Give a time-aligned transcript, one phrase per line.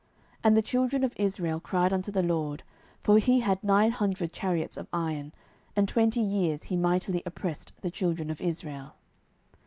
[0.37, 2.63] 07:004:003 And the children of Israel cried unto the LORD:
[3.03, 5.31] for he had nine hundred chariots of iron;
[5.75, 8.95] and twenty years he mightily oppressed the children of Israel.